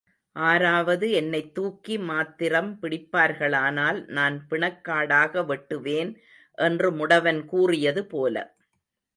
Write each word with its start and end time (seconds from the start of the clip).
ஆராவது 0.35 1.11
என்னைத் 1.11 1.53
தூக்கி 1.53 1.97
மாத்திரம் 2.01 2.77
பிடிப்பார்களானால் 2.81 4.07
நான் 4.09 4.47
பிணக்காடாக 4.49 5.43
வெட்டுவேன் 5.45 6.11
என்று 6.57 6.91
முடவன் 6.91 7.45
கூறியது 7.45 8.05
போல. 8.05 8.35